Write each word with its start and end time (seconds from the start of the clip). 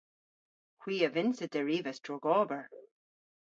Hwi 0.81 0.97
a 1.07 1.09
vynnsa 1.15 1.45
derivas 1.53 1.97
drogober. 2.05 2.63